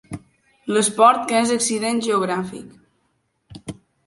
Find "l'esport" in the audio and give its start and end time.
0.77-1.27